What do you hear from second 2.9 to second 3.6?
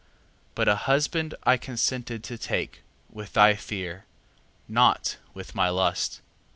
with thy